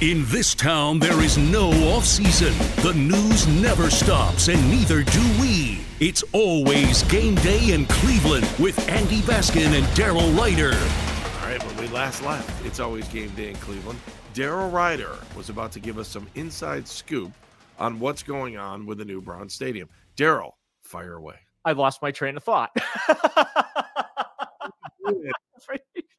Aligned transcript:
In 0.00 0.24
this 0.26 0.54
town, 0.54 1.00
there 1.00 1.20
is 1.20 1.36
no 1.36 1.70
off 1.90 2.04
season. 2.04 2.56
The 2.84 2.94
news 2.94 3.48
never 3.48 3.90
stops, 3.90 4.46
and 4.46 4.70
neither 4.70 5.02
do 5.02 5.20
we. 5.40 5.80
It's 5.98 6.22
always 6.30 7.02
game 7.02 7.34
day 7.34 7.72
in 7.72 7.84
Cleveland 7.86 8.48
with 8.60 8.78
Andy 8.88 9.22
Baskin 9.22 9.76
and 9.76 9.84
Daryl 9.96 10.32
Ruiter. 10.40 10.76
All 11.40 11.48
right, 11.48 11.60
when 11.66 11.76
we 11.78 11.88
last 11.88 12.22
left, 12.22 12.64
it's 12.64 12.78
always 12.78 13.08
game 13.08 13.30
day 13.30 13.50
in 13.50 13.56
Cleveland. 13.56 13.98
Daryl 14.34 14.72
Ruiter 14.72 15.18
was 15.36 15.48
about 15.48 15.72
to 15.72 15.80
give 15.80 15.98
us 15.98 16.06
some 16.06 16.28
inside 16.36 16.86
scoop 16.86 17.32
on 17.80 17.98
what's 17.98 18.22
going 18.22 18.56
on 18.56 18.86
with 18.86 18.98
the 18.98 19.04
new 19.04 19.20
Brown 19.20 19.48
Stadium. 19.48 19.88
Daryl, 20.16 20.52
fire 20.84 21.14
away. 21.14 21.40
I 21.64 21.72
lost 21.72 22.02
my 22.02 22.12
train 22.12 22.36
of 22.36 22.44
thought. 22.44 22.70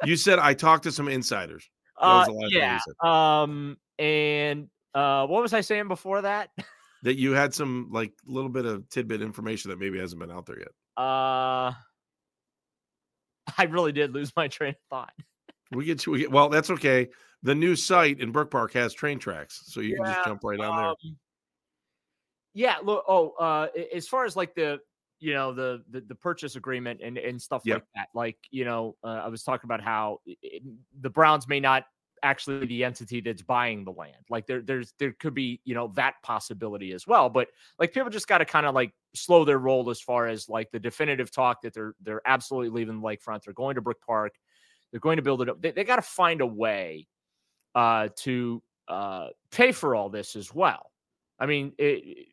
you 0.03 0.17
said 0.17 0.37
I 0.37 0.53
talked 0.53 0.83
to 0.83 0.91
some 0.91 1.07
insiders. 1.07 1.69
Uh, 1.99 2.25
yeah. 2.49 2.79
Um, 3.01 3.77
and 3.97 4.69
uh, 4.93 5.27
what 5.27 5.41
was 5.41 5.53
I 5.53 5.61
saying 5.61 5.87
before 5.87 6.21
that? 6.21 6.49
that 7.03 7.17
you 7.17 7.33
had 7.33 7.53
some 7.53 7.89
like 7.91 8.13
little 8.25 8.49
bit 8.49 8.65
of 8.65 8.89
tidbit 8.89 9.21
information 9.21 9.69
that 9.69 9.79
maybe 9.79 9.99
hasn't 9.99 10.19
been 10.19 10.31
out 10.31 10.45
there 10.45 10.59
yet. 10.59 10.69
Uh, 10.97 11.71
I 13.57 13.63
really 13.69 13.91
did 13.91 14.13
lose 14.13 14.31
my 14.35 14.47
train 14.47 14.71
of 14.71 14.75
thought. 14.89 15.13
we 15.71 15.85
get 15.85 15.99
to 15.99 16.11
we 16.11 16.19
get, 16.19 16.31
well, 16.31 16.49
that's 16.49 16.69
okay. 16.71 17.09
The 17.43 17.55
new 17.55 17.75
site 17.75 18.19
in 18.19 18.31
Brook 18.31 18.51
Park 18.51 18.73
has 18.73 18.93
train 18.93 19.17
tracks, 19.17 19.61
so 19.65 19.79
you 19.79 19.91
yeah, 19.91 19.97
can 19.97 20.05
just 20.05 20.25
jump 20.25 20.43
right 20.43 20.59
on 20.59 20.77
there. 20.77 20.87
Um, 20.87 20.95
yeah. 22.53 22.75
Look. 22.83 23.05
Oh, 23.07 23.31
uh, 23.39 23.67
as 23.95 24.07
far 24.07 24.25
as 24.25 24.35
like 24.35 24.55
the 24.55 24.79
you 25.19 25.33
know 25.33 25.53
the 25.53 25.83
the, 25.89 26.01
the 26.01 26.15
purchase 26.15 26.55
agreement 26.55 27.01
and 27.03 27.17
and 27.17 27.41
stuff 27.41 27.63
yep. 27.65 27.77
like 27.77 27.85
that. 27.95 28.07
Like 28.13 28.37
you 28.51 28.65
know, 28.65 28.95
uh, 29.03 29.21
I 29.23 29.27
was 29.27 29.43
talking 29.43 29.67
about 29.67 29.81
how 29.81 30.19
it, 30.25 30.63
the 31.01 31.09
Browns 31.09 31.47
may 31.47 31.59
not 31.59 31.85
actually 32.23 32.65
the 32.65 32.83
entity 32.83 33.21
that's 33.21 33.41
buying 33.41 33.83
the 33.83 33.91
land. 33.91 34.15
Like 34.29 34.47
there 34.47 34.61
there's 34.61 34.93
there 34.99 35.13
could 35.13 35.33
be 35.33 35.61
you 35.65 35.75
know 35.75 35.91
that 35.95 36.15
possibility 36.23 36.93
as 36.93 37.07
well. 37.07 37.29
But 37.29 37.49
like 37.77 37.93
people 37.93 38.09
just 38.09 38.27
got 38.27 38.39
to 38.39 38.45
kind 38.45 38.65
of 38.65 38.75
like 38.75 38.93
slow 39.15 39.45
their 39.45 39.59
roll 39.59 39.89
as 39.89 40.01
far 40.01 40.27
as 40.27 40.49
like 40.49 40.71
the 40.71 40.79
definitive 40.79 41.31
talk 41.31 41.61
that 41.61 41.73
they're 41.73 41.95
they're 42.01 42.21
absolutely 42.25 42.69
leaving 42.69 43.01
the 43.01 43.07
lakefront. 43.07 43.43
They're 43.43 43.53
going 43.53 43.75
to 43.75 43.81
Brook 43.81 43.99
Park. 44.05 44.33
They're 44.91 44.99
going 44.99 45.17
to 45.17 45.23
build 45.23 45.41
it 45.41 45.49
up. 45.49 45.61
They, 45.61 45.71
they 45.71 45.83
got 45.83 45.97
to 45.97 46.01
find 46.01 46.41
a 46.41 46.47
way 46.47 47.07
uh, 47.75 48.09
to 48.17 48.63
uh, 48.87 49.27
pay 49.51 49.71
for 49.71 49.95
all 49.95 50.09
this 50.09 50.35
as 50.35 50.53
well. 50.53 50.91
I 51.39 51.45
mean, 51.45 51.73
it, 51.77 52.27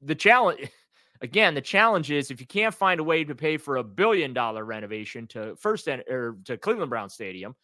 the 0.00 0.14
challenge 0.14 0.60
again, 1.20 1.54
the 1.54 1.60
challenge 1.60 2.10
is 2.10 2.30
if 2.30 2.40
you 2.40 2.46
can't 2.46 2.74
find 2.74 3.00
a 3.00 3.04
way 3.04 3.24
to 3.24 3.34
pay 3.34 3.56
for 3.56 3.76
a 3.76 3.84
billion 3.84 4.32
dollar 4.32 4.64
renovation 4.64 5.26
to 5.28 5.56
first 5.56 5.88
or 5.88 6.36
to 6.44 6.56
Cleveland 6.56 6.90
Brown 6.90 7.08
Stadium, 7.08 7.54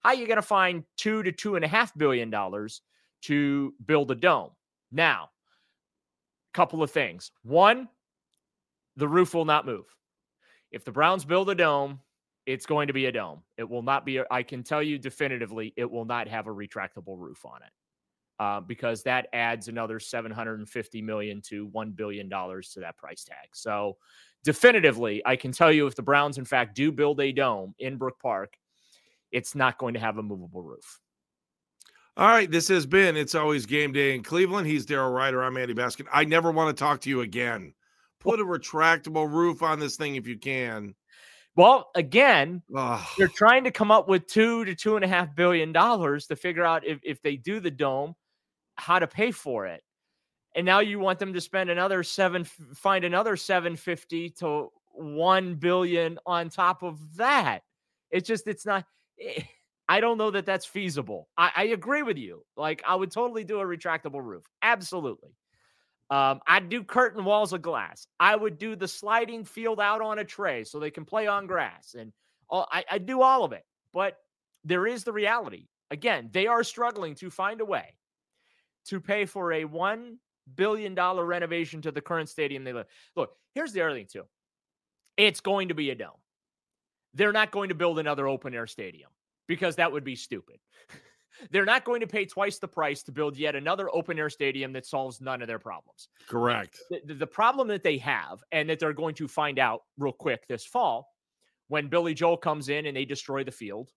how 0.00 0.10
are 0.10 0.14
you 0.14 0.26
going 0.26 0.36
to 0.36 0.42
find 0.42 0.84
two 0.96 1.22
to 1.22 1.32
two 1.32 1.56
and 1.56 1.64
a 1.64 1.68
half 1.68 1.96
billion 1.96 2.30
dollars 2.30 2.82
to 3.22 3.74
build 3.84 4.10
a 4.10 4.14
dome? 4.14 4.50
Now, 4.90 5.30
a 6.52 6.56
couple 6.56 6.82
of 6.82 6.90
things. 6.90 7.30
One, 7.42 7.88
the 8.96 9.08
roof 9.08 9.34
will 9.34 9.44
not 9.44 9.66
move. 9.66 9.86
If 10.70 10.84
the 10.84 10.92
Browns 10.92 11.24
build 11.24 11.50
a 11.50 11.54
dome, 11.54 12.00
it's 12.46 12.66
going 12.66 12.88
to 12.88 12.92
be 12.92 13.06
a 13.06 13.12
dome. 13.12 13.42
It 13.56 13.68
will 13.68 13.82
not 13.82 14.04
be, 14.04 14.20
I 14.30 14.42
can 14.42 14.62
tell 14.62 14.82
you 14.82 14.98
definitively, 14.98 15.72
it 15.76 15.90
will 15.90 16.04
not 16.04 16.28
have 16.28 16.46
a 16.46 16.50
retractable 16.50 17.18
roof 17.18 17.44
on 17.44 17.62
it 17.62 17.70
uh, 18.42 18.60
because 18.60 19.04
that 19.04 19.28
adds 19.32 19.68
another 19.68 20.00
750 20.00 21.00
million 21.00 21.40
to 21.42 21.66
1 21.66 21.92
billion 21.92 22.28
dollars 22.28 22.70
to 22.70 22.80
that 22.80 22.96
price 22.96 23.22
tag. 23.22 23.46
So 23.52 23.98
definitively, 24.42 25.22
I 25.24 25.36
can 25.36 25.52
tell 25.52 25.70
you 25.70 25.86
if 25.86 25.94
the 25.94 26.02
Browns 26.02 26.38
in 26.38 26.44
fact 26.44 26.74
do 26.74 26.90
build 26.90 27.20
a 27.20 27.30
dome 27.30 27.72
in 27.78 27.98
Brook 27.98 28.18
Park, 28.20 28.54
it's 29.30 29.54
not 29.54 29.78
going 29.78 29.94
to 29.94 30.00
have 30.00 30.18
a 30.18 30.24
movable 30.24 30.60
roof. 30.60 31.00
All 32.16 32.26
right, 32.26 32.50
this 32.50 32.66
has 32.66 32.84
been 32.84 33.16
It's 33.16 33.36
Always 33.36 33.64
Game 33.64 33.92
Day 33.92 34.12
in 34.12 34.24
Cleveland. 34.24 34.66
He's 34.66 34.86
Daryl 34.86 35.14
Ruiter. 35.14 35.44
I'm 35.44 35.56
Andy 35.56 35.72
Baskin. 35.72 36.06
I 36.12 36.24
never 36.24 36.50
want 36.50 36.76
to 36.76 36.78
talk 36.78 37.00
to 37.02 37.08
you 37.08 37.20
again. 37.20 37.72
Put 38.18 38.40
a 38.40 38.44
retractable 38.44 39.30
roof 39.32 39.62
on 39.62 39.78
this 39.78 39.96
thing 39.96 40.16
if 40.16 40.26
you 40.26 40.36
can. 40.36 40.96
Well, 41.54 41.90
again, 41.94 42.62
Ugh. 42.74 43.06
they're 43.18 43.28
trying 43.28 43.62
to 43.64 43.70
come 43.70 43.92
up 43.92 44.08
with 44.08 44.26
two 44.26 44.64
to 44.64 44.74
two 44.74 44.96
and 44.96 45.04
a 45.04 45.08
half 45.08 45.36
billion 45.36 45.70
dollars 45.70 46.26
to 46.26 46.34
figure 46.34 46.64
out 46.64 46.84
if, 46.84 46.98
if 47.04 47.22
they 47.22 47.36
do 47.36 47.60
the 47.60 47.70
dome, 47.70 48.16
how 48.76 48.98
to 48.98 49.06
pay 49.06 49.30
for 49.30 49.66
it. 49.66 49.82
And 50.54 50.66
now 50.66 50.80
you 50.80 50.98
want 50.98 51.18
them 51.18 51.32
to 51.32 51.40
spend 51.40 51.70
another 51.70 52.02
seven, 52.02 52.44
find 52.44 53.04
another 53.04 53.36
750 53.36 54.30
to 54.30 54.68
1 54.92 55.54
billion 55.56 56.18
on 56.26 56.50
top 56.50 56.82
of 56.82 57.16
that. 57.16 57.60
It's 58.10 58.28
just, 58.28 58.46
it's 58.46 58.66
not, 58.66 58.84
eh, 59.20 59.42
I 59.88 60.00
don't 60.00 60.18
know 60.18 60.30
that 60.30 60.46
that's 60.46 60.66
feasible. 60.66 61.28
I, 61.36 61.50
I 61.56 61.64
agree 61.64 62.02
with 62.02 62.18
you. 62.18 62.44
Like, 62.56 62.82
I 62.86 62.94
would 62.94 63.10
totally 63.10 63.44
do 63.44 63.60
a 63.60 63.64
retractable 63.64 64.22
roof. 64.22 64.44
Absolutely. 64.62 65.30
Um, 66.10 66.40
I'd 66.46 66.68
do 66.68 66.84
curtain 66.84 67.24
walls 67.24 67.54
of 67.54 67.62
glass. 67.62 68.06
I 68.20 68.36
would 68.36 68.58
do 68.58 68.76
the 68.76 68.88
sliding 68.88 69.44
field 69.44 69.80
out 69.80 70.02
on 70.02 70.18
a 70.18 70.24
tray 70.24 70.64
so 70.64 70.78
they 70.78 70.90
can 70.90 71.06
play 71.06 71.26
on 71.26 71.46
grass. 71.46 71.94
And 71.98 72.12
all, 72.50 72.68
I, 72.70 72.84
I 72.90 72.98
do 72.98 73.22
all 73.22 73.44
of 73.44 73.52
it. 73.52 73.64
But 73.94 74.18
there 74.64 74.86
is 74.86 75.04
the 75.04 75.12
reality. 75.12 75.68
Again, 75.90 76.28
they 76.32 76.46
are 76.46 76.62
struggling 76.62 77.14
to 77.16 77.30
find 77.30 77.60
a 77.60 77.64
way 77.64 77.94
to 78.86 79.00
pay 79.00 79.24
for 79.24 79.52
a 79.52 79.64
$1 79.64 80.16
billion 80.54 80.94
renovation 80.94 81.82
to 81.82 81.92
the 81.92 82.00
current 82.00 82.28
stadium 82.28 82.64
they 82.64 82.72
live. 82.72 82.86
Look, 83.16 83.36
here's 83.54 83.72
the 83.72 83.82
other 83.82 83.94
thing, 83.94 84.06
too 84.10 84.24
it's 85.16 85.40
going 85.40 85.68
to 85.68 85.74
be 85.74 85.90
a 85.90 85.94
dome. 85.94 86.10
They're 87.14 87.32
not 87.32 87.50
going 87.50 87.68
to 87.68 87.74
build 87.74 87.98
another 87.98 88.26
open 88.26 88.54
air 88.54 88.66
stadium 88.66 89.10
because 89.46 89.76
that 89.76 89.92
would 89.92 90.04
be 90.04 90.16
stupid. 90.16 90.56
They're 91.50 91.64
not 91.64 91.84
going 91.84 92.00
to 92.00 92.06
pay 92.06 92.24
twice 92.24 92.58
the 92.58 92.68
price 92.68 93.02
to 93.04 93.12
build 93.12 93.36
yet 93.36 93.56
another 93.56 93.88
open 93.94 94.18
air 94.18 94.30
stadium 94.30 94.72
that 94.74 94.86
solves 94.86 95.20
none 95.20 95.42
of 95.42 95.48
their 95.48 95.58
problems. 95.58 96.08
Correct. 96.28 96.78
The, 97.04 97.14
the, 97.14 97.26
problem 97.26 97.68
that 97.68 97.82
they 97.82 97.98
have, 97.98 98.42
and 98.52 98.68
that 98.70 98.78
they're 98.78 98.92
going 98.92 99.14
to 99.16 99.26
find 99.26 99.58
out 99.58 99.82
real 99.98 100.12
quick 100.12 100.46
this 100.46 100.64
fall, 100.64 101.08
when 101.68 101.88
Billy 101.88 102.14
Joel 102.14 102.36
comes 102.36 102.68
in 102.68 102.86
and 102.86 102.96
they 102.96 103.04
destroy 103.04 103.44
the 103.44 103.50
field. 103.50 103.90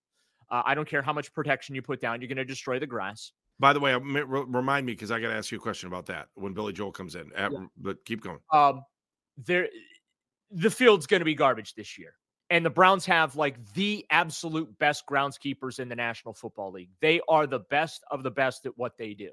Uh, 0.50 0.63
I 0.66 0.75
don't 0.75 0.88
care 0.88 1.02
how 1.02 1.13
much 1.13 1.34
protection 1.34 1.75
you 1.75 1.81
put 1.81 2.00
down, 2.00 2.22
you're 2.22 2.28
going 2.28 2.38
to 2.38 2.46
destroy 2.46 2.79
the 2.79 2.88
grass. 2.88 3.31
By 3.60 3.72
the 3.72 3.80
way, 3.80 3.96
remind 3.96 4.86
me 4.86 4.94
because 4.94 5.12
I 5.12 5.20
got 5.20 5.30
to 5.30 5.36
ask 5.36 5.52
you 5.52 5.58
a 5.58 5.62
question 5.62 5.88
about 5.88 6.08
that 6.08 6.28
when 6.34 6.54
Billy 6.54 6.74
Joel 6.74 6.92
comes 6.92 7.16
in. 7.16 7.32
At, 7.36 7.52
yeah. 7.52 7.66
But 7.78 8.04
keep 8.04 8.22
going. 8.22 8.40
Um, 8.52 8.84
there, 9.38 9.70
the 10.52 10.70
field's 10.70 11.08
going 11.08 11.22
to 11.22 11.26
be 11.26 11.36
garbage 11.36 11.74
this 11.74 11.98
year, 11.98 12.16
and 12.50 12.66
the 12.66 12.70
Browns 12.70 13.06
have 13.06 13.36
like 13.38 13.56
the 13.74 14.06
absolute 14.10 14.78
best 14.78 15.06
groundskeepers 15.10 15.80
in 15.80 15.88
the 15.88 15.96
National 15.96 16.34
Football 16.34 16.72
League. 16.72 16.90
They 17.02 17.22
are 17.30 17.48
the 17.48 17.60
best 17.60 18.04
of 18.12 18.24
the 18.24 18.32
best 18.32 18.66
at 18.66 18.78
what 18.78 18.98
they 18.98 19.14
do. 19.14 19.30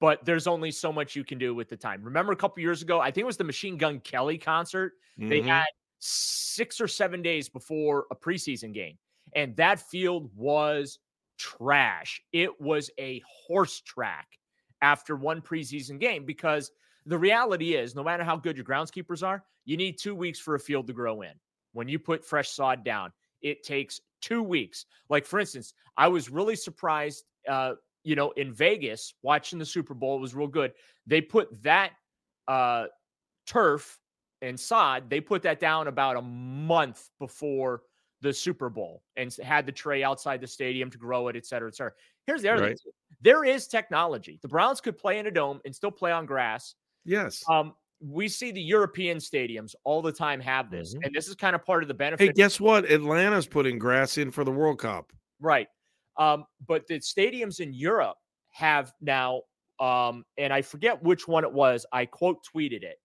But 0.00 0.24
there's 0.24 0.46
only 0.46 0.70
so 0.70 0.92
much 0.92 1.16
you 1.16 1.24
can 1.24 1.38
do 1.38 1.54
with 1.54 1.68
the 1.68 1.76
time. 1.76 2.04
Remember 2.04 2.32
a 2.32 2.36
couple 2.36 2.62
years 2.62 2.82
ago, 2.82 3.00
I 3.00 3.06
think 3.06 3.22
it 3.22 3.26
was 3.26 3.36
the 3.36 3.44
Machine 3.44 3.76
Gun 3.76 4.00
Kelly 4.00 4.38
concert. 4.38 4.92
Mm-hmm. 5.18 5.28
They 5.28 5.40
had 5.40 5.66
six 5.98 6.80
or 6.80 6.86
seven 6.86 7.20
days 7.20 7.48
before 7.48 8.06
a 8.10 8.14
preseason 8.14 8.72
game, 8.72 8.96
and 9.34 9.56
that 9.56 9.80
field 9.80 10.30
was 10.36 10.98
trash. 11.38 12.20
It 12.32 12.60
was 12.60 12.90
a 12.98 13.22
horse 13.26 13.80
track 13.80 14.26
after 14.82 15.16
one 15.16 15.40
preseason 15.40 15.98
game 15.98 16.24
because 16.24 16.70
the 17.06 17.18
reality 17.18 17.74
is 17.74 17.94
no 17.94 18.04
matter 18.04 18.24
how 18.24 18.36
good 18.36 18.56
your 18.56 18.66
groundskeepers 18.66 19.26
are, 19.26 19.44
you 19.64 19.76
need 19.76 19.98
two 19.98 20.14
weeks 20.14 20.38
for 20.38 20.54
a 20.54 20.60
field 20.60 20.86
to 20.86 20.92
grow 20.92 21.22
in. 21.22 21.32
When 21.72 21.88
you 21.88 21.98
put 21.98 22.24
fresh 22.24 22.50
sod 22.50 22.84
down, 22.84 23.12
it 23.42 23.62
takes 23.62 24.00
two 24.20 24.42
weeks. 24.42 24.86
Like, 25.08 25.24
for 25.24 25.38
instance, 25.38 25.74
I 25.96 26.08
was 26.08 26.28
really 26.28 26.56
surprised, 26.56 27.24
uh, 27.48 27.74
you 28.04 28.16
know, 28.16 28.30
in 28.32 28.52
Vegas 28.52 29.14
watching 29.22 29.58
the 29.58 29.66
Super 29.66 29.94
Bowl, 29.94 30.16
it 30.16 30.20
was 30.20 30.34
real 30.34 30.48
good. 30.48 30.72
They 31.06 31.20
put 31.20 31.62
that 31.62 31.92
uh, 32.46 32.86
turf 33.46 33.98
and 34.40 34.58
sod, 34.58 35.10
they 35.10 35.20
put 35.20 35.42
that 35.42 35.60
down 35.60 35.88
about 35.88 36.16
a 36.16 36.22
month 36.22 37.08
before 37.18 37.82
the 38.20 38.32
Super 38.32 38.68
Bowl 38.68 39.02
and 39.16 39.34
had 39.42 39.66
the 39.66 39.72
tray 39.72 40.02
outside 40.02 40.40
the 40.40 40.46
stadium 40.46 40.90
to 40.90 40.98
grow 40.98 41.28
it, 41.28 41.36
et 41.36 41.46
cetera, 41.46 41.68
et 41.68 41.76
cetera. 41.76 41.92
Here's 42.26 42.42
the 42.42 42.48
other 42.48 42.62
right. 42.62 42.78
thing 42.78 42.92
there 43.20 43.44
is 43.44 43.66
technology. 43.66 44.38
The 44.42 44.48
Browns 44.48 44.80
could 44.80 44.96
play 44.96 45.18
in 45.18 45.26
a 45.26 45.30
dome 45.30 45.60
and 45.64 45.74
still 45.74 45.90
play 45.90 46.12
on 46.12 46.26
grass. 46.26 46.74
Yes. 47.04 47.42
Um, 47.48 47.74
we 48.00 48.28
see 48.28 48.52
the 48.52 48.62
European 48.62 49.18
stadiums 49.18 49.74
all 49.82 50.02
the 50.02 50.12
time 50.12 50.40
have 50.40 50.70
this, 50.70 50.94
mm-hmm. 50.94 51.04
and 51.04 51.14
this 51.14 51.26
is 51.26 51.34
kind 51.34 51.56
of 51.56 51.64
part 51.64 51.82
of 51.82 51.88
the 51.88 51.94
benefit. 51.94 52.26
Hey, 52.26 52.32
guess 52.32 52.60
what? 52.60 52.84
Atlanta's 52.90 53.46
putting 53.46 53.78
grass 53.78 54.18
in 54.18 54.30
for 54.30 54.44
the 54.44 54.52
World 54.52 54.78
Cup. 54.78 55.12
Right. 55.40 55.68
Um, 56.16 56.44
but 56.66 56.86
the 56.86 57.00
stadiums 57.00 57.60
in 57.60 57.72
Europe 57.72 58.16
have 58.50 58.92
now, 59.00 59.42
um, 59.80 60.24
and 60.36 60.52
I 60.52 60.62
forget 60.62 61.02
which 61.02 61.26
one 61.26 61.44
it 61.44 61.52
was. 61.52 61.86
I 61.92 62.06
quote 62.06 62.38
tweeted 62.54 62.82
it, 62.82 63.00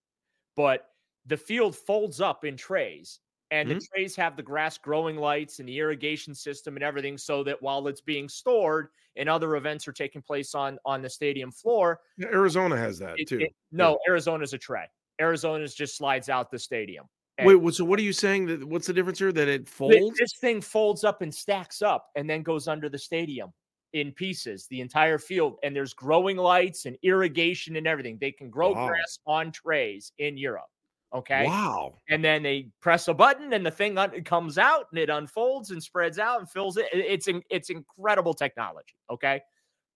but 0.56 0.86
the 1.26 1.38
field 1.38 1.76
folds 1.76 2.22
up 2.22 2.46
in 2.46 2.58
trays 2.58 3.20
and 3.54 3.70
mm-hmm. 3.70 3.78
the 3.78 3.86
trays 3.86 4.16
have 4.16 4.36
the 4.36 4.44
grass 4.44 4.78
growing 4.80 5.16
lights 5.16 5.60
and 5.60 5.70
the 5.70 5.78
irrigation 5.78 6.34
system 6.34 6.76
and 6.76 6.84
everything 6.84 7.18
so 7.18 7.44
that 7.44 7.62
while 7.62 7.88
it's 7.88 8.02
being 8.02 8.28
stored 8.28 8.88
and 9.16 9.30
other 9.30 9.56
events 9.56 9.88
are 9.88 9.94
taking 9.94 10.22
place 10.22 10.56
on 10.56 10.78
on 10.86 11.02
the 11.02 11.10
stadium 11.10 11.52
floor 11.52 12.02
yeah, 12.18 12.28
arizona 12.28 12.76
has 12.76 12.98
that 13.00 13.14
it, 13.18 13.28
too 13.28 13.40
it, 13.40 13.54
no 13.72 13.92
yeah. 13.92 14.12
arizona's 14.12 14.54
a 14.54 14.58
tray 14.58 14.86
arizona's 15.22 15.76
just 15.76 15.96
slides 15.96 16.30
out 16.30 16.50
the 16.50 16.60
stadium 16.60 17.06
and 17.38 17.48
wait 17.48 17.74
so 17.74 17.86
what 17.86 18.00
are 18.00 18.04
you 18.04 18.14
saying 18.14 18.46
that 18.48 18.64
what's 18.64 18.88
the 18.88 18.94
difference 18.94 19.20
here 19.20 19.32
that 19.32 19.48
it 19.48 19.70
folds 19.70 20.18
this 20.20 20.34
thing 20.42 20.60
folds 20.60 21.04
up 21.04 21.22
and 21.22 21.34
stacks 21.34 21.82
up 21.82 22.10
and 22.16 22.30
then 22.30 22.42
goes 22.42 22.68
under 22.68 22.90
the 22.90 23.00
stadium 23.00 23.54
in 23.94 24.12
pieces, 24.12 24.66
the 24.72 24.82
entire 24.82 25.20
field, 25.20 25.58
and 25.62 25.76
there's 25.76 25.94
growing 25.94 26.36
lights 26.36 26.88
and 26.88 26.98
irrigation 27.04 27.76
and 27.76 27.86
everything. 27.86 28.18
They 28.20 28.32
can 28.32 28.50
grow 28.50 28.72
Wow. 28.72 28.88
grass 28.88 29.20
on 29.28 29.52
trays 29.52 30.12
in 30.18 30.36
Europe. 30.36 30.66
Okay. 31.14 31.46
Wow. 31.46 32.00
And 32.10 32.24
then 32.26 32.42
they 32.42 32.70
press 32.82 33.08
a 33.08 33.14
button 33.14 33.54
and 33.54 33.64
the 33.66 33.70
thing 33.72 33.98
un- 33.98 34.24
comes 34.24 34.58
out 34.58 34.88
and 34.92 34.98
it 35.00 35.10
unfolds 35.12 35.70
and 35.72 35.82
spreads 35.82 36.18
out 36.18 36.40
and 36.40 36.50
fills 36.50 36.78
it. 36.78 36.88
It- 36.92 37.06
It's 37.06 37.28
in- 37.28 37.44
it's 37.50 37.70
incredible 37.70 38.34
technology. 38.34 38.96
Okay. 39.10 39.42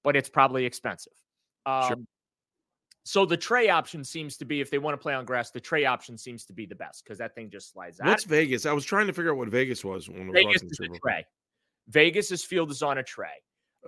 But 0.03 0.15
it's 0.15 0.29
probably 0.29 0.65
expensive. 0.65 1.13
Um, 1.65 1.87
Sure. 1.87 1.97
So 3.03 3.25
the 3.25 3.37
tray 3.37 3.69
option 3.69 4.03
seems 4.03 4.35
to 4.35 4.43
be 4.45 4.59
if 4.59 4.69
they 4.69 4.79
want 4.79 4.93
to 4.93 5.01
play 5.01 5.13
on 5.13 5.23
grass, 5.23 5.49
the 5.49 5.61
tray 5.61 5.85
option 5.85 6.17
seems 6.17 6.43
to 6.45 6.53
be 6.53 6.65
the 6.65 6.75
best 6.75 7.03
because 7.05 7.17
that 7.19 7.33
thing 7.35 7.49
just 7.49 7.71
slides 7.71 8.01
out. 8.01 8.07
What's 8.07 8.25
Vegas? 8.25 8.65
I 8.65 8.73
was 8.73 8.83
trying 8.83 9.07
to 9.07 9.13
figure 9.13 9.31
out 9.31 9.37
what 9.37 9.47
Vegas 9.47 9.83
was 9.85 10.09
when 10.09 10.23
we 10.23 10.27
were 10.27 10.33
Vegas 10.33 10.61
is 10.63 10.79
a 10.81 10.89
tray. 10.99 11.25
Vegas's 11.87 12.43
field 12.43 12.69
is 12.69 12.83
on 12.83 12.97
a 12.97 13.03
tray. 13.03 13.29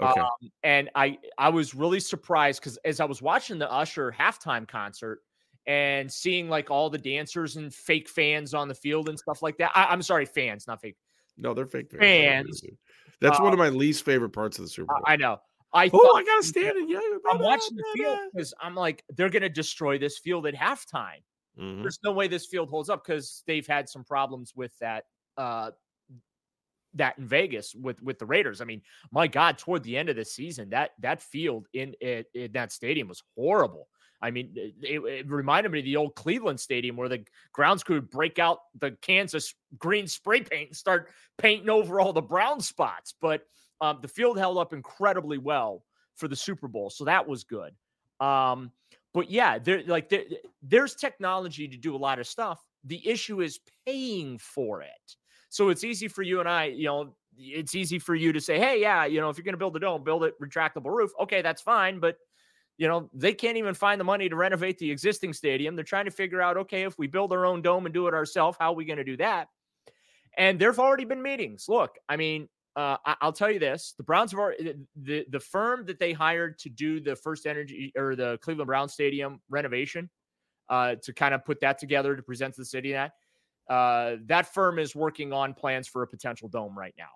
Okay. 0.02 0.22
Um, 0.22 0.30
and 0.64 0.90
I 0.96 1.18
I 1.38 1.50
was 1.50 1.76
really 1.76 2.00
surprised 2.00 2.62
because 2.62 2.78
as 2.86 3.02
I 3.02 3.06
was 3.06 3.22
watching 3.22 3.60
the 3.60 3.70
Usher 3.70 4.10
halftime 4.18 4.66
concert 4.66 5.20
and 5.68 6.12
seeing 6.12 6.50
like 6.50 6.72
all 6.72 6.90
the 6.90 6.98
dancers 6.98 7.56
and 7.56 7.74
fake 7.74 8.10
fans 8.10 8.54
on 8.54 8.68
the 8.68 8.76
field 8.76 9.10
and 9.10 9.18
stuff 9.18 9.42
like 9.42 9.58
that. 9.58 9.72
I, 9.76 9.94
am 9.94 10.02
sorry, 10.02 10.26
fans, 10.26 10.68
not 10.68 10.82
fake. 10.82 10.96
no, 11.38 11.54
they're 11.54 11.68
fake 11.68 11.92
fans. 11.92 12.62
fans, 12.62 12.78
That's 13.22 13.40
one 13.40 13.50
uh, 13.50 13.54
of 13.54 13.60
my 13.60 13.70
least 13.70 14.04
favorite 14.04 14.32
parts 14.32 14.58
of 14.58 14.66
the 14.66 14.70
Super 14.70 14.94
Bowl. 14.94 15.04
I, 15.06 15.16
know. 15.16 15.38
I 15.74 15.90
oh, 15.94 16.16
I 16.18 16.24
gotta 16.24 16.44
stand 16.44 16.78
and 16.78 16.90
yell. 16.90 17.02
I'm 17.32 17.40
watching 17.40 17.78
the 17.78 17.84
field 17.96 18.18
because 18.34 18.54
I'm 18.60 18.76
like, 18.76 19.04
they're 19.16 19.30
gonna 19.30 19.50
destroy 19.50 20.00
this 20.00 20.18
field 20.18 20.48
at 20.48 20.56
halftime. 20.56 21.22
Mhm. 21.60 21.82
There's 21.82 22.00
no 22.04 22.12
way 22.12 22.28
this 22.28 22.48
field 22.48 22.70
holds 22.70 22.90
up 22.90 23.06
because 23.06 23.44
they've 23.46 23.68
had 23.68 23.88
some 23.88 24.04
problems 24.04 24.54
with 24.56 24.72
that 24.80 25.04
uh 25.38 25.72
that 26.96 27.18
in 27.18 27.28
Vegas 27.28 27.76
with 27.76 28.02
with 28.02 28.18
the 28.18 28.26
Raiders. 28.26 28.62
I 28.62 28.66
mean, 28.66 28.82
my 29.12 29.28
God, 29.28 29.58
toward 29.58 29.84
the 29.84 29.98
end 29.98 30.10
of 30.10 30.16
the 30.16 30.26
season, 30.26 30.70
that 30.70 30.92
that 31.00 31.22
field 31.22 31.68
in 31.74 31.94
in, 32.02 32.24
in 32.34 32.52
that 32.54 32.72
stadium 32.72 33.08
was 33.08 33.22
horrible. 33.36 33.88
I 34.22 34.32
mean, 34.32 34.52
it, 34.56 34.74
it- 34.82 35.30
reminded 35.30 35.72
me 35.72 35.80
of 35.80 35.86
the 35.86 35.96
old 35.96 36.16
Cleveland 36.16 36.60
Stadium 36.60 36.96
where 36.98 37.10
the 37.10 37.24
grounds 37.54 37.84
crew 37.84 37.96
would 37.96 38.10
break 38.10 38.40
out 38.40 38.60
the 38.80 38.92
Kansas 39.02 39.54
green 39.78 40.08
spray 40.08 40.42
paint 40.42 40.70
and 40.70 40.76
start 40.78 41.10
painting 41.38 41.70
over 41.70 42.00
all 42.00 42.14
the 42.14 42.22
brown 42.22 42.60
spots. 42.62 43.14
But 43.20 43.44
um, 43.82 44.00
the 44.02 44.08
field 44.08 44.38
held 44.38 44.58
up 44.58 44.74
incredibly 44.74 45.38
well 45.38 45.84
for 46.16 46.28
the 46.28 46.36
Super 46.36 46.68
Bowl, 46.68 46.90
so 46.90 47.06
that 47.06 47.28
was 47.28 47.44
good. 47.46 47.74
Um, 48.20 48.72
but 49.14 49.32
yeah, 49.32 49.58
there 49.58 49.84
like 49.88 50.10
there, 50.10 50.24
there's 50.62 50.96
technology 50.96 51.68
to 51.68 51.78
do 51.78 51.96
a 51.96 51.98
lot 51.98 52.20
of 52.20 52.28
stuff. 52.28 52.62
The 52.84 53.08
issue 53.08 53.42
is 53.42 53.60
paying 53.86 54.38
for 54.38 54.82
it. 54.82 55.16
So 55.50 55.70
it's 55.70 55.84
easy 55.84 56.08
for 56.08 56.22
you 56.22 56.40
and 56.42 56.48
I, 56.48 56.66
you 56.66 56.86
know, 56.86 57.16
it's 57.38 57.74
easy 57.74 58.00
for 58.00 58.14
you 58.16 58.34
to 58.34 58.42
say, 58.42 58.60
hey, 58.60 58.82
yeah, 58.82 59.06
you 59.06 59.20
know, 59.20 59.30
if 59.30 59.38
you're 59.38 59.44
going 59.44 59.54
to 59.54 59.58
build 59.58 59.76
a 59.76 59.80
dome, 59.80 60.04
build 60.04 60.24
it 60.26 60.40
retractable 60.40 60.94
roof. 60.94 61.12
Okay, 61.22 61.42
that's 61.42 61.62
fine. 61.62 62.00
But, 62.00 62.18
you 62.80 62.88
know, 62.88 63.12
they 63.14 63.34
can't 63.36 63.58
even 63.58 63.76
find 63.76 64.00
the 64.02 64.06
money 64.06 64.30
to 64.30 64.38
renovate 64.38 64.80
the 64.80 64.90
existing 64.90 65.34
stadium. 65.34 65.76
They're 65.76 65.86
trying 65.86 66.06
to 66.06 66.12
figure 66.12 66.42
out, 66.42 66.58
okay, 66.58 66.84
if 66.84 66.98
we 66.98 67.08
build 67.08 67.34
our 67.34 67.46
own 67.46 67.62
dome 67.62 67.86
and 67.86 67.94
do 67.94 68.08
it 68.08 68.16
ourselves, 68.16 68.58
how 68.60 68.72
are 68.72 68.76
we 68.76 68.86
going 68.86 68.98
to 68.98 69.06
do 69.06 69.18
that? 69.18 69.50
And 70.38 70.60
there've 70.60 70.80
already 70.80 71.06
been 71.06 71.22
meetings. 71.22 71.66
Look, 71.68 71.98
I 72.08 72.18
mean, 72.18 72.48
uh, 72.76 72.98
I- 73.06 73.18
I'll 73.22 73.34
tell 73.34 73.52
you 73.52 73.60
this: 73.60 73.94
the 73.98 74.04
Browns 74.04 74.32
have 74.32 74.40
already, 74.40 74.76
the 74.96 75.26
the 75.30 75.40
firm 75.40 75.86
that 75.88 76.00
they 76.00 76.14
hired 76.14 76.60
to 76.60 76.70
do 76.70 77.00
the 77.02 77.12
FirstEnergy 77.12 77.92
or 77.98 78.16
the 78.16 78.38
Cleveland 78.42 78.68
Brown 78.68 78.90
Stadium 78.90 79.42
renovation, 79.50 80.10
uh, 80.70 80.96
to 81.04 81.14
kind 81.14 81.34
of 81.34 81.46
put 81.46 81.62
that 81.62 81.80
together 81.80 82.16
to 82.16 82.24
present 82.24 82.56
to 82.56 82.62
the 82.62 82.66
city. 82.66 82.94
That 82.94 83.14
uh, 83.70 84.18
that 84.28 84.54
firm 84.54 84.80
is 84.80 84.96
working 84.96 85.34
on 85.34 85.54
plans 85.54 85.88
for 85.88 86.04
a 86.04 86.08
potential 86.08 86.50
dome 86.50 86.78
right 86.78 86.96
now. 86.98 87.10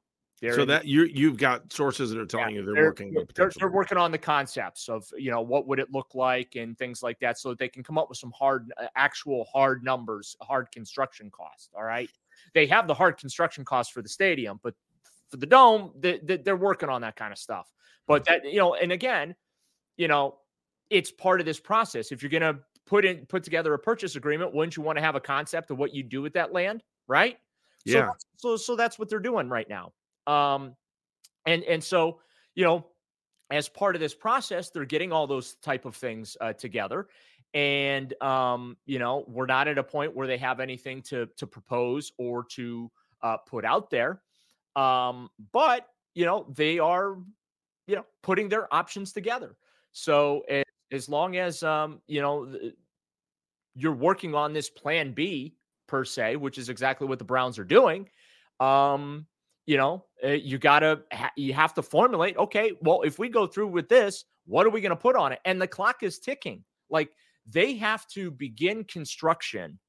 They're 0.43 0.55
So 0.55 0.65
that 0.65 0.85
you 0.85 1.05
you've 1.05 1.37
got 1.37 1.71
sources 1.71 2.09
that 2.09 2.19
are 2.19 2.25
telling 2.25 2.53
you 2.53 2.65
they're, 2.65 2.73
they're, 2.73 2.83
working. 2.83 3.15
on 3.17 3.25
they're, 3.33 3.49
they're 3.57 3.69
working 3.71 3.97
on 3.97 4.11
the 4.11 4.17
concepts 4.17 4.89
of 4.89 5.09
you 5.17 5.31
know 5.31 5.39
what 5.39 5.67
would 5.67 5.79
it 5.79 5.89
look 5.93 6.13
like 6.15 6.57
and 6.57 6.77
things 6.77 7.01
like 7.01 7.17
that 7.21 7.39
so 7.39 7.47
that 7.47 7.59
they 7.59 7.69
can 7.69 7.81
come 7.81 7.97
up 7.97 8.09
with 8.09 8.17
some 8.17 8.33
hard 8.37 8.69
uh, 8.75 8.87
actual 8.97 9.45
hard 9.45 9.85
numbers 9.85 10.35
hard 10.41 10.69
construction 10.73 11.31
cost 11.31 11.71
all 11.77 11.83
right? 11.85 12.09
They 12.53 12.67
have 12.67 12.89
the 12.89 12.93
hard 12.93 13.17
construction 13.17 13.63
cost 13.63 13.93
for 13.93 14.01
the 14.01 14.09
stadium 14.09 14.59
but 14.61 14.75
for 15.29 15.37
the 15.37 15.45
dome 15.45 15.93
they, 15.97 16.19
they, 16.21 16.35
they're 16.35 16.57
working 16.57 16.89
on 16.89 16.99
that 17.03 17.15
kind 17.15 17.31
of 17.31 17.37
stuff. 17.37 17.71
But 18.05 18.25
that 18.25 18.43
you 18.43 18.57
know 18.59 18.73
and 18.75 18.91
again 18.91 19.35
you 19.95 20.09
know 20.09 20.39
it's 20.89 21.09
part 21.09 21.39
of 21.39 21.45
this 21.45 21.61
process. 21.61 22.11
If 22.11 22.21
you're 22.21 22.29
going 22.29 22.41
to 22.41 22.59
put 22.85 23.05
in 23.05 23.25
put 23.27 23.45
together 23.45 23.73
a 23.75 23.79
purchase 23.79 24.17
agreement 24.17 24.53
wouldn't 24.53 24.75
you 24.75 24.83
want 24.83 24.97
to 24.97 25.01
have 25.01 25.15
a 25.15 25.21
concept 25.21 25.71
of 25.71 25.77
what 25.77 25.95
you 25.95 26.03
do 26.03 26.21
with 26.21 26.33
that 26.33 26.51
land 26.51 26.83
right? 27.07 27.37
So 27.87 27.93
Yeah. 27.93 27.99
that's- 28.01 28.25
so 28.35 28.57
so 28.57 28.75
that's 28.75 28.99
what 28.99 29.07
they're 29.07 29.19
doing 29.21 29.47
right 29.47 29.69
now 29.69 29.93
um 30.27 30.75
and 31.45 31.63
and 31.63 31.83
so 31.83 32.19
you 32.55 32.63
know 32.63 32.85
as 33.51 33.69
part 33.69 33.95
of 33.95 34.01
this 34.01 34.15
process 34.15 34.69
they're 34.69 34.85
getting 34.85 35.11
all 35.11 35.27
those 35.27 35.55
type 35.55 35.85
of 35.85 35.95
things 35.95 36.37
uh, 36.41 36.53
together. 36.53 37.07
And 37.53 38.13
um 38.21 38.77
you 38.85 38.99
know 38.99 39.25
we're 39.27 39.45
not 39.45 39.67
at 39.67 39.77
a 39.77 39.83
point 39.83 40.15
where 40.15 40.27
they 40.27 40.37
have 40.37 40.59
anything 40.59 41.01
to 41.03 41.27
to 41.37 41.45
propose 41.47 42.11
or 42.17 42.45
to 42.55 42.91
uh, 43.21 43.37
put 43.37 43.63
out 43.65 43.89
there. 43.89 44.21
Um 44.75 45.29
but 45.51 45.87
you 46.15 46.25
know 46.25 46.47
they 46.55 46.79
are 46.79 47.17
you 47.87 47.95
know 47.95 48.05
putting 48.23 48.49
their 48.49 48.73
options 48.73 49.13
together. 49.13 49.55
So 49.91 50.43
a- 50.49 50.63
as 50.91 51.09
long 51.09 51.37
as 51.37 51.61
um 51.63 52.01
you 52.07 52.21
know 52.21 52.45
th- 52.45 52.73
you're 53.75 53.91
working 53.91 54.35
on 54.35 54.53
this 54.53 54.69
plan 54.69 55.11
b 55.11 55.55
per 55.87 56.05
se 56.05 56.35
which 56.37 56.57
is 56.57 56.69
exactly 56.69 57.07
what 57.07 57.19
the 57.19 57.25
browns 57.25 57.59
are 57.59 57.63
doing 57.63 58.07
um 58.59 59.25
you 59.65 59.77
know 59.77 60.03
uh, 60.23 60.29
you 60.29 60.57
gotta 60.57 61.01
you 61.37 61.53
have 61.53 61.73
to 61.73 61.81
formulate 61.81 62.37
okay 62.37 62.73
well 62.81 63.01
if 63.03 63.17
we 63.17 63.29
go 63.29 63.47
through 63.47 63.67
with 63.67 63.87
this 63.89 64.25
what 64.45 64.65
are 64.65 64.69
we 64.69 64.81
going 64.81 64.91
to 64.91 64.95
put 64.95 65.15
on 65.15 65.31
it? 65.31 65.39
And 65.45 65.61
the 65.61 65.67
clock 65.67 66.03
is 66.03 66.19
ticking. 66.19 66.63
Like 66.89 67.09
they 67.47 67.75
have 67.75 68.07
to 68.07 68.31
begin 68.31 68.83
construction 68.83 69.79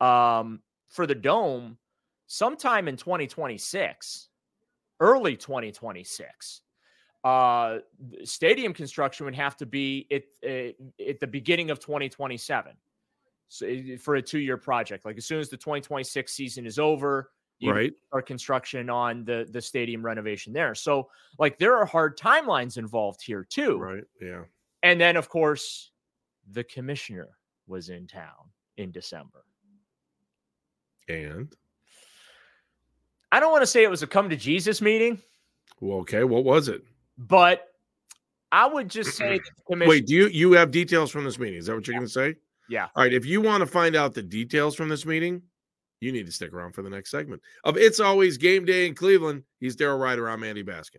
um 0.00 0.60
for 0.88 1.06
the 1.06 1.14
dome 1.14 1.78
sometime 2.26 2.88
in 2.88 2.96
2026 2.96 4.28
early 4.98 5.36
2026 5.36 6.62
uh 7.22 7.78
stadium 8.24 8.72
construction 8.72 9.24
would 9.24 9.34
have 9.34 9.56
to 9.56 9.64
be 9.64 10.08
at, 10.10 10.22
uh, 10.44 10.72
at 11.08 11.20
the 11.20 11.26
beginning 11.26 11.70
of 11.70 11.78
2027 11.78 12.72
so 13.48 13.66
for 14.00 14.16
a 14.16 14.22
two-year 14.22 14.56
project 14.56 15.04
like 15.04 15.16
as 15.16 15.24
soon 15.24 15.38
as 15.38 15.48
the 15.48 15.56
2026 15.56 16.32
season 16.32 16.66
is 16.66 16.80
over 16.80 17.30
you 17.62 17.72
right. 17.72 17.92
start 18.08 18.26
construction 18.26 18.90
on 18.90 19.24
the 19.24 19.46
the 19.50 19.60
stadium 19.62 20.04
renovation 20.04 20.52
there. 20.52 20.74
So 20.74 21.08
like 21.38 21.58
there 21.58 21.76
are 21.76 21.86
hard 21.86 22.18
timelines 22.18 22.76
involved 22.76 23.22
here 23.22 23.44
too. 23.44 23.78
Right. 23.78 24.04
Yeah. 24.20 24.42
And 24.82 25.00
then 25.00 25.16
of 25.16 25.28
course 25.28 25.90
the 26.50 26.64
commissioner 26.64 27.28
was 27.66 27.88
in 27.88 28.06
town 28.06 28.50
in 28.76 28.90
December. 28.90 29.44
And 31.08 31.54
I 33.30 33.40
don't 33.40 33.50
want 33.52 33.62
to 33.62 33.66
say 33.66 33.82
it 33.82 33.90
was 33.90 34.02
a 34.02 34.06
come 34.06 34.28
to 34.28 34.36
Jesus 34.36 34.80
meeting, 34.82 35.20
well, 35.80 35.98
okay. 35.98 36.24
What 36.24 36.44
was 36.44 36.68
it? 36.68 36.82
but 37.18 37.68
I 38.50 38.66
would 38.66 38.88
just 38.88 39.16
say 39.16 39.38
that 39.38 39.44
the 39.56 39.62
commission 39.72 39.88
Wait, 39.88 40.06
do 40.06 40.14
you 40.14 40.26
you 40.28 40.52
have 40.52 40.70
details 40.70 41.10
from 41.10 41.24
this 41.24 41.38
meeting? 41.38 41.58
Is 41.58 41.66
that 41.66 41.74
what 41.74 41.86
you're 41.86 41.94
Yeah. 41.94 41.98
going 41.98 42.08
to 42.08 42.12
say? 42.12 42.34
Yeah. 42.68 42.88
All 42.96 43.02
right. 43.02 43.12
If 43.12 43.24
you 43.26 43.40
want 43.40 43.60
to 43.60 43.66
find 43.66 43.96
out 43.96 44.14
the 44.14 44.22
details 44.22 44.74
from 44.74 44.88
this 44.88 45.04
meeting, 45.06 45.42
you 46.02 46.12
need 46.12 46.26
to 46.26 46.32
stick 46.32 46.52
around 46.52 46.72
for 46.72 46.82
the 46.82 46.90
next 46.90 47.10
segment 47.10 47.40
of 47.64 47.76
It's 47.76 48.00
Always 48.00 48.36
Game 48.36 48.64
Day 48.64 48.86
in 48.86 48.94
Cleveland. 48.94 49.44
He's 49.60 49.76
Daryl 49.76 50.00
Ruiter. 50.00 50.28
I'm 50.28 50.42
Andy 50.42 50.64
Baskin. 50.64 50.98